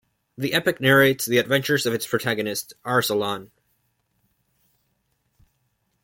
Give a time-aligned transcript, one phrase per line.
[0.35, 3.51] The epic narrates the adventures of its protagonist, Arsalan.